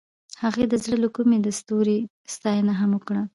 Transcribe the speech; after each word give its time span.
هغې 0.43 0.65
د 0.69 0.73
زړه 0.83 0.97
له 1.03 1.09
کومې 1.15 1.37
د 1.41 1.47
ستوري 1.59 1.97
ستاینه 2.35 2.73
هم 2.79 2.91
وکړه. 2.95 3.23